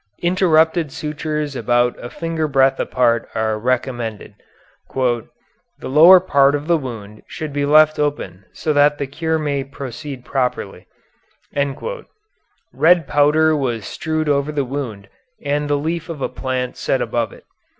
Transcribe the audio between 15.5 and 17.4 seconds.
the leaf of a plant set above